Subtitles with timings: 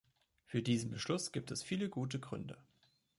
[0.47, 2.57] Für diesen Beschluss gibt es viele gute Gründe.